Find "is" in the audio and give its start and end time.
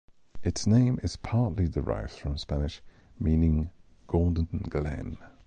1.03-1.15